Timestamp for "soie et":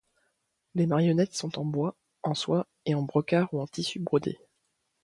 2.33-2.95